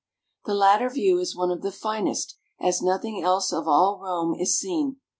[0.45, 4.57] The latter view is one of the finest, as nothing else of all Rome is
[4.57, 4.97] seen.